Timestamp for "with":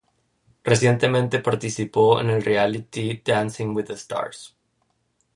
3.75-3.83